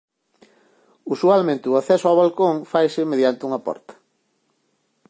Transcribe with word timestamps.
Usualmente 1.13 1.65
o 1.71 1.77
acceso 1.81 2.05
ao 2.07 2.19
balcón 2.21 2.55
faise 2.71 3.01
mediante 3.11 3.45
unha 3.47 3.63
porta. 3.67 3.93